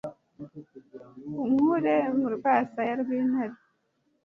[1.43, 3.55] unkure mu rwasaya rw'intare